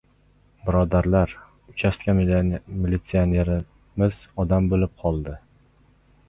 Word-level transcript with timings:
Birodarlar, 0.69 1.35
uchastka 1.73 2.15
militsionerimiz 2.21 4.19
odam 4.47 4.73
bo‘lib 4.73 4.97
qoldi! 5.05 5.37